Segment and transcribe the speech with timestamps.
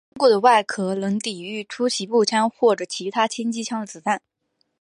[0.01, 4.19] 他坚固的外壳能抵御突袭步枪或者其他轻机枪的子弹。